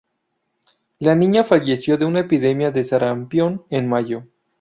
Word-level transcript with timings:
La 0.99 1.13
niña 1.13 1.43
falleció 1.43 1.95
de 1.95 2.05
una 2.05 2.21
epidemia 2.21 2.71
de 2.71 2.83
sarampión 2.83 3.65
en 3.69 3.87
mayo. 3.87 4.23